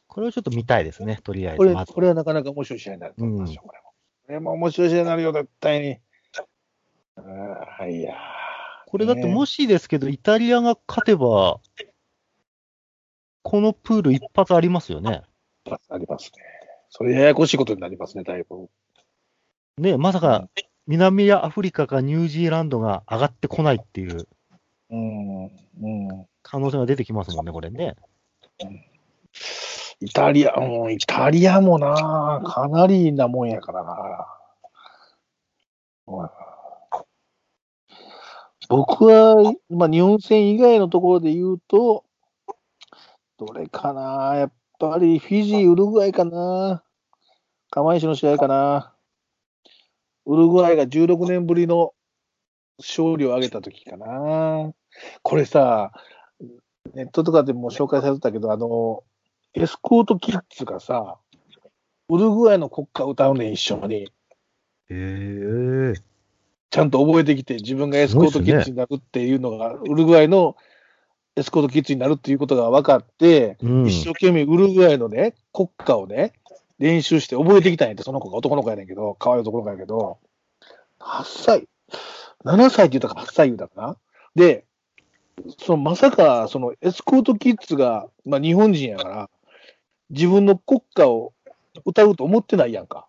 [0.06, 1.58] これをちょっと見たいですね、とりあえず。
[1.58, 3.92] これ、まずこれはなかなか面白い試合になると思いますよ、これも。
[4.26, 5.98] これも面白い試合になるよ、絶対に。
[7.16, 8.14] ああ、はいや。
[8.86, 11.60] これだってもしですけど、イタリアが勝てば、
[13.42, 15.22] このプール一発ありますよね。
[15.88, 16.42] ありますね。
[16.88, 18.68] それややこしいことになりますね、だいぶ。
[19.78, 20.48] ね、まさか
[20.86, 24.26] 南アフリカかニュージーランドが上がってこないっていう
[24.90, 25.44] うん。
[25.44, 26.26] うん。
[26.42, 27.94] 可能性が出てきますもんね、これね。
[30.00, 34.26] イタリア、うん、イタリアもな、かなりなもんやからな。
[36.06, 36.28] うん
[38.68, 42.04] 僕は、まあ、日本戦以外のところで言うと、
[43.40, 46.82] どれかな、やっぱりフィジー、ウルグアイかな、
[47.70, 48.92] 釜石の試合かな。
[50.26, 51.94] ウルグアイが16年ぶりの
[52.78, 54.70] 勝利を挙げた時かな。
[55.22, 55.90] これさ、
[56.92, 59.04] ネットとかでも紹介されてたけど、あの、
[59.54, 61.16] エスコートキッズがさ、
[62.10, 64.02] ウルグアイの国歌を歌うねん、一緒に。
[64.02, 64.10] へ
[64.90, 65.94] え。
[66.68, 70.56] ちゃんと覚えてきて、自分がエスコートキッズになるっていうのが、ウルグアイの
[71.40, 73.86] エスコートキッズになるっていうことが分かって、うん。
[73.86, 76.34] 一生懸命ウルグアイのね、国歌をね、
[76.78, 80.18] 練習して覚えてきたんやって、その子が男の子やねんけど、可愛い男の子やけど、
[80.98, 81.68] 8歳、
[82.44, 83.96] 7歳って言ったか8歳言うたかな。
[84.34, 84.66] で、
[85.56, 89.30] そのまさか、そのエスコートキッズが、まあ日本人やから、
[90.10, 91.32] 自分の国歌を
[91.86, 93.06] 歌うと思ってないやんか。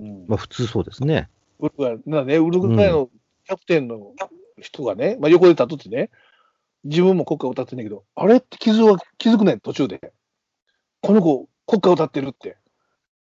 [0.00, 1.28] うんまあ普通そうですね。
[1.60, 3.08] ウルグアイ、なね、ウルグアイの
[3.46, 4.14] キャプテンの
[4.60, 6.10] 人がね、まあ横で立ってね、
[6.84, 10.12] 自分も国歌を歌ってんだけど、あれって気づは気づくねん、途中で。
[11.00, 12.56] この子、国歌を歌ってるって。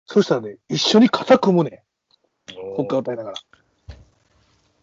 [0.06, 1.84] そしたらね、一緒に肩組むね
[2.50, 3.36] ん、国歌を歌いながら。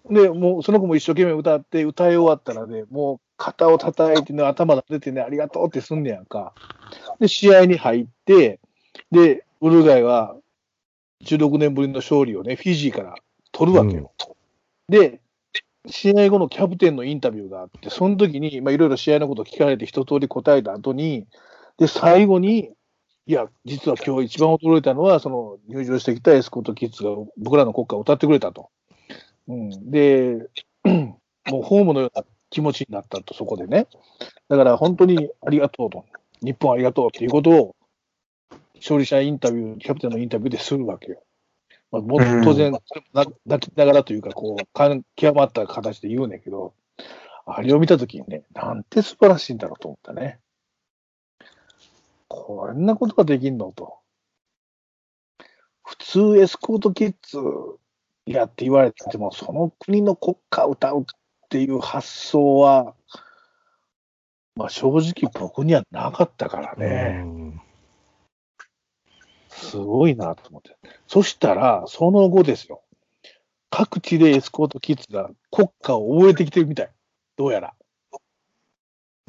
[0.10, 6.54] で、もうその子も一生懸命歌って、歌い終わったらね、もう肩を叩いてね、頭撫でてね、ありがとうってすんねやんか。
[7.20, 8.60] で、試合に入って、
[9.12, 10.36] で、ウルグアイは
[11.26, 13.16] 16年ぶりの勝利をね、フィジーから
[13.52, 14.12] 取るわけよ。
[14.88, 15.22] で、
[15.88, 21.26] 試合後のキャプテンのインタビューがあって、その時に、まあ、いろいろ試合のことを聞かれて一通り答えた後に、
[21.78, 22.72] で、最後に、
[23.26, 28.70] いや、実は今日一番驚いたのは、その入場してきたエスコートキッズが僕らの国歌を歌ってくれたと。
[29.48, 30.50] うん、で、
[30.84, 33.88] もうホームのような気持ちになったと、そこでね。
[34.50, 36.06] だから本当にありがとうと、
[36.42, 37.76] 日本ありがとうっていうことを、
[38.76, 41.22] 勝利者インタビュー、キャプテンのインタビューでするわけよ。
[41.92, 42.72] まあ、もう当然、
[43.14, 46.74] な泣きながらというか、こう、感極まった形で言うねんけど、
[47.46, 50.40] あれを見たときにね、なんて素晴らしいんだろうと思ったね。
[52.28, 53.98] こんなことができんのと。
[55.84, 57.40] 普通エスコートキッズ
[58.28, 61.06] やって言われても、その国の国歌を歌うっ
[61.50, 62.94] ていう発想は、
[64.56, 67.26] まあ正直僕にはなかったからね。
[69.64, 70.78] うんすごいなと思って。
[71.08, 72.82] そしたら、その後ですよ。
[73.70, 76.90] 各地でエスコートキッズが国歌を覚えてきてるみたい。
[77.38, 77.74] どうやら。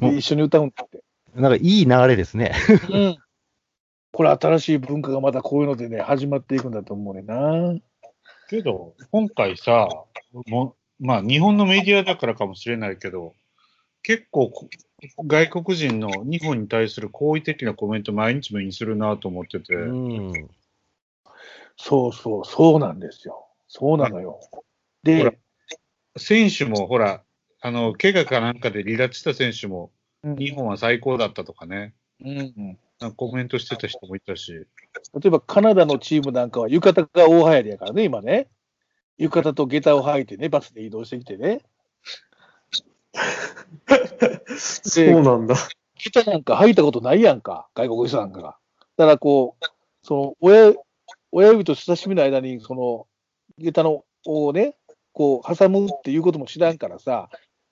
[0.00, 1.02] 一緒に歌うんだって。
[1.34, 2.54] なんかいい流れですね。
[2.90, 3.18] うん。
[4.12, 7.78] これ新しい文化がまたこういうのでね、始まっていくんだと思うねんな。
[8.48, 9.88] けど、今回さ、
[10.46, 13.34] もまあ、日本のメディアだからかもしれないけど、
[14.02, 14.68] 結構こ、
[15.26, 20.50] 外国人の日本に対する好意的なコメント毎日目にするなと思ってて、うん。
[21.76, 23.46] そうそう、そうなんですよ。
[23.68, 24.40] そうなのよ。
[25.02, 25.38] で、
[26.16, 27.22] 選手もほら、
[27.60, 29.90] あの、怪我かなんかで離脱した選手も、
[30.22, 34.66] うん日本は最高だったとかね、うんなんかコメントしてた人もいたし、例
[35.24, 38.48] えばカナダのチームなんかは浴衣が大流行りやからね、今ね。
[39.16, 41.62] 浴衣と下駄を履いてね、バスで移動してきてね。
[44.58, 45.54] そうなんだ。
[45.96, 48.56] 下駄なんか履いたことないやんか、外国人なんかが。
[48.96, 49.64] だからこう、
[50.02, 50.72] その親、
[51.32, 53.06] 親指と人差し指の間に、その、
[53.58, 54.74] 下駄のをね、
[55.12, 57.28] こう、挟むっていうことも知らんからさ、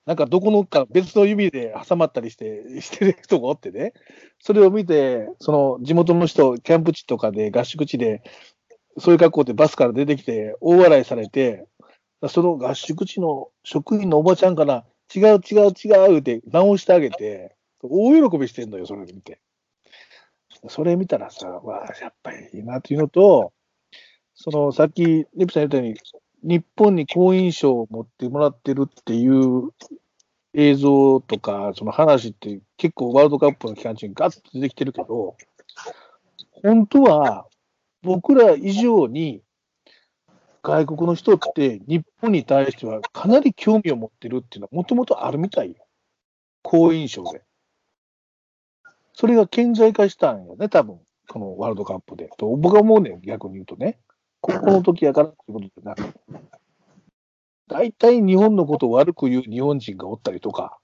[0.09, 3.93] なんかどこのか別の指で挟まったりして、してる人がおってね、
[4.41, 8.23] それを見て、その地元の人、キャンプ地とかで合宿地で、
[8.99, 11.67] そういう格好でバスから出てきて、大笑いされて、
[12.29, 14.85] その合宿地の職員のおばちゃんかな、
[15.15, 19.41] 違う違う違うって直してあげて、大喜びしてんのよ、それ見て。
[20.69, 23.53] それ見たらさ、わあ、やっぱりいいなっていうのと、
[24.35, 25.97] そのさっき、ネプさん言ったように、
[26.43, 29.71] 日本に好印象を持ってもらってるっていう
[30.55, 35.37] 映像とか、その話って結構ワールドカップの期間中にガッと出てきてるけど、
[36.63, 37.47] 本当は
[38.03, 39.43] 僕ら以上に
[40.63, 45.87] 外国の人って日本に対してはかなり興味を持ってるっていうのはもともとあるみたいよ。
[46.63, 47.43] 好印象で。
[49.13, 52.31] それが顕在化したんよね、多分このワールドカップで。
[52.39, 53.99] と僕は思うねん、逆に言うとね。
[54.41, 56.15] ここの時やからっていうことでなく。
[57.69, 60.79] 大体日本のことを悪く言う日本人がおったりとか、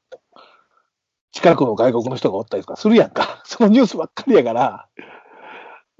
[1.32, 3.42] 近くの外国の人がおったりとかするやんか。
[3.44, 4.88] そのニュースばっかりやから、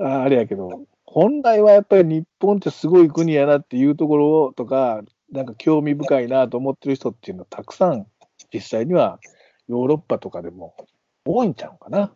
[0.00, 0.84] ああれやけど、
[1.14, 5.00] 本来はやっぱり日本ってすごい国やなっていうところとか、
[5.30, 8.08] なんか興味深いなと思ってる人っていうのはたくさん
[8.52, 9.20] 実際には
[9.68, 10.74] ヨーロッパとかでも
[11.24, 12.12] 多いんちゃうかな。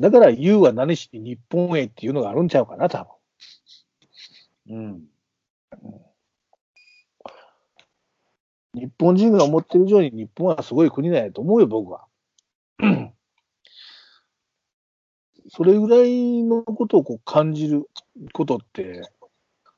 [0.00, 3.08] だから U は何しに日本へっていうのがあるんちゃうかな、多
[4.66, 4.76] 分。
[4.76, 5.04] うん。
[8.74, 12.04] 日本人が思ってる以上に日本はすごい国なんやと思うよ、僕は。
[15.48, 17.88] それぐらいのことをこう感じる
[18.32, 19.02] ことって、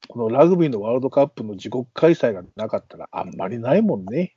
[0.08, 4.34] このラグビーのワールドカップの自国開催がなかったらあんまりないもんね。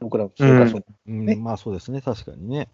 [0.00, 2.68] 僕らの生活のうんねまあそうですね、確かにね。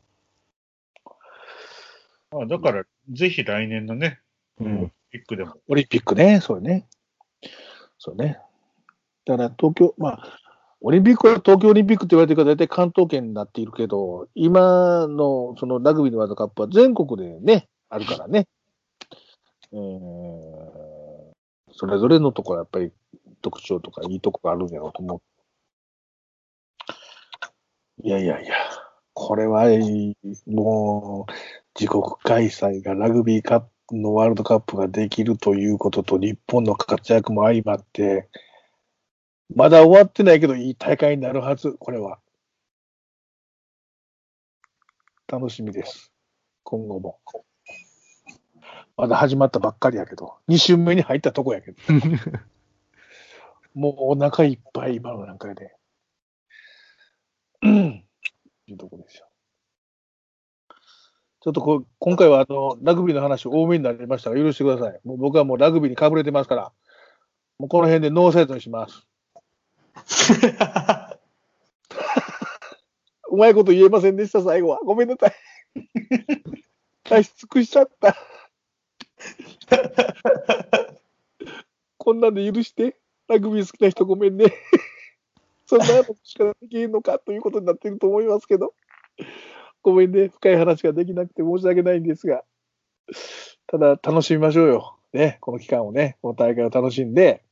[2.30, 4.20] まあ、だから、ぜひ来年のね、
[4.61, 4.93] うん。
[5.11, 6.87] ピックでも、オリンピックね、そうね。
[7.99, 8.39] そうね。
[9.24, 10.39] だから東京、まあ、
[10.80, 18.47] オリンピックは東京オリンピックって言われてるから大体関東圏になっているけど、今のそのラグビーのワールドカップは全国でね、あるからね。
[19.72, 21.34] えー、
[21.72, 22.93] それぞれのところやっぱり
[23.43, 25.20] 特徴とかいいとこがあるんやろうと思う。
[28.03, 28.55] いやいやいや、
[29.14, 29.64] これは、
[30.47, 31.32] もう、
[31.78, 38.28] 自国開催がラグビーカップのワールドカップができるということと日本の活躍も相まって、
[39.55, 42.18] まだ終わってないけどいい大会になるはず、これは。
[45.28, 46.12] 楽しみです。
[46.62, 47.18] 今後も。
[48.97, 51.77] まだ始まったばっかりやけど、2週目に入ったとこやけど。
[53.75, 55.77] もうお腹いっぱい、今の段階で。
[57.63, 58.05] うん。
[58.67, 59.27] いうとこですよ。
[61.41, 65.01] ちょっとこう今回はあのラグビーの話多めになりましたが、許してください。
[65.05, 66.73] もう僕はもうラグビーにかぶれてますから、
[67.59, 69.07] もうこの辺でノーサイドにします。
[73.31, 74.81] うまいこと言えませんでした、最後は。
[74.85, 75.35] ごめんなさい。
[77.09, 78.17] 出し尽くしちゃった。
[81.99, 82.97] こんなんで許して。
[83.29, 84.47] ラグビー好きな人ごめんね。
[85.67, 88.75] そんなことしかできんのかということになってると思いますけど。
[89.83, 90.29] ごめんね。
[90.29, 92.45] 深い話ができなくて申し訳ないんですが。
[93.67, 94.97] ただ、楽しみましょうよ。
[95.12, 95.39] ね。
[95.41, 97.43] この期間をね、この大会を楽しんで、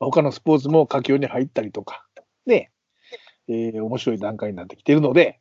[0.00, 2.06] 他のスポーツも佳境に入ったりとか、
[2.46, 2.70] ね。
[3.48, 5.38] えー面白い段階になってきているので、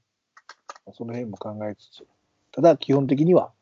[0.94, 2.08] その辺も考えつつ、
[2.52, 3.54] ただ基本的には、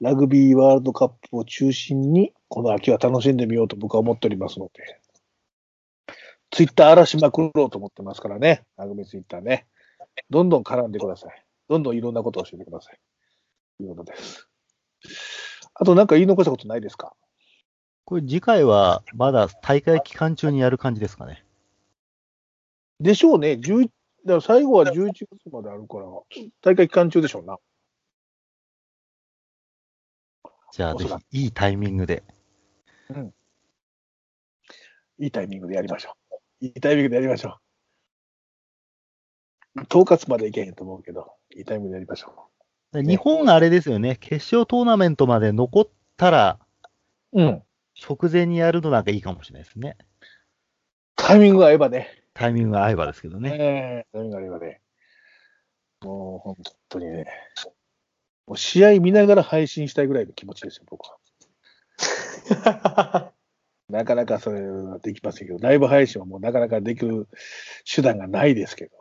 [0.00, 5.00] ラグビーワールドカップを中心に、この秋は楽しんでみようと僕は思っておりますので、
[6.50, 9.66] ツイッター荒らしまくろうと思ってますからね、ラグビーツイッターね。
[10.30, 11.44] どんどん絡んでください。
[11.68, 12.98] どんどんいろんなことを教えてください。
[13.76, 14.48] ということです。
[15.74, 17.14] あとなんか言い残したことないですか？
[18.04, 21.44] これ次回はまだ大会期間中にやる感じですかね。
[23.00, 23.52] でしょうね。
[23.52, 23.92] 11だか
[24.36, 26.06] ら最後は11月まであるから、
[26.62, 27.58] 大会期間中でしょうな。
[30.72, 32.22] じゃあぜひいいタイミングで。
[35.18, 36.14] いいタイミングでやりましょ
[36.60, 36.64] う。
[36.66, 37.58] いいタイミングでやりましょ
[39.74, 39.80] う。
[39.90, 42.50] 統括までいけへんと思うけど、いいタイミングでやりましょ
[42.92, 46.58] 日本があれですよね、決勝トーナメントまで残ったら、
[47.32, 47.42] う。
[47.42, 47.62] うん。
[48.00, 49.96] 直前にやるのなんかいいかもしれないですね。
[51.16, 52.24] タイミングが合えばね。
[52.32, 53.50] タイミングが合えばですけどね。
[53.50, 54.80] ねえ、タイミングが合えばね。
[56.02, 56.56] もう本
[56.88, 57.26] 当にね。
[58.48, 61.18] もう試合見ながら配信したいぐらいの気持ちですよ、僕は。
[63.90, 67.28] なかなかそれはできませんけど、ライブ配信はもうなかなかできる
[67.84, 68.92] 手段がないですけど、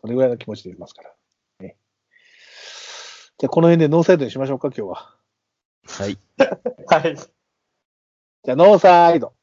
[0.00, 1.14] それぐらいの気持ちでいますから。
[1.60, 1.76] ね、
[3.38, 5.14] じゃあ、この辺でノーサイドにしましょうか、今日は。
[5.86, 6.18] はい。
[6.88, 7.16] はい。
[7.16, 9.34] じゃあ、ノーサイド。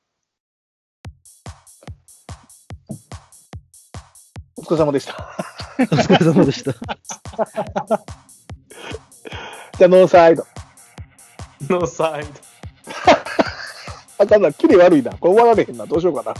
[4.55, 5.15] お疲れ様でした。
[5.78, 6.74] お疲れ様でした。
[9.77, 10.45] じゃあ、ノーサイド。
[11.69, 12.29] ノーサイド。
[14.23, 15.11] あかんな、キレ悪いな。
[15.13, 15.86] これ終わられへんな。
[15.86, 16.36] どうしようかな。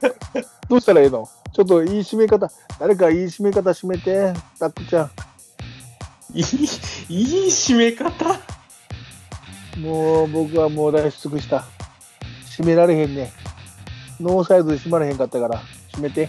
[0.68, 1.28] どうしたらええの？
[1.54, 2.50] ちょっといい締め方。
[2.78, 4.32] 誰かいい締め方締めて。
[4.58, 5.08] タックちゃ
[6.32, 8.40] いい、いい締め方？
[9.78, 9.82] ん。
[9.82, 11.64] もう僕はもう出し尽くした。
[12.56, 13.32] 締められへんね。
[14.20, 15.62] ノーサイズで締まれへんかったから、
[15.92, 16.28] 締めて。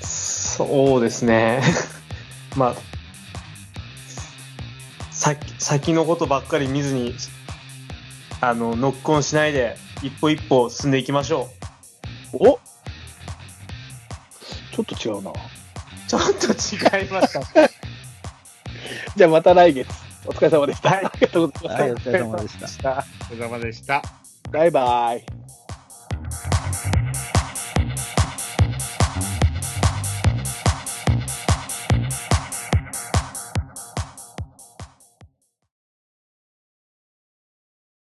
[0.00, 1.62] そうですね。
[2.56, 2.74] まあ、
[5.10, 7.14] 先、先のことばっかり見ずに、
[8.40, 11.48] あの、ノックオンしないで、一歩一歩進んでいきましょ
[12.32, 12.58] お？
[14.72, 15.30] ちょっと違うな。
[15.30, 15.34] う。
[16.08, 17.40] ちょっと違いました。
[19.16, 19.88] じゃあまた来月。
[20.26, 20.90] お疲れ様でした。
[20.90, 21.82] はいありがとうございました。
[21.82, 23.06] はい、お疲れ様でした。
[23.30, 24.02] お疲れ様でした。
[24.50, 25.59] バイバイ。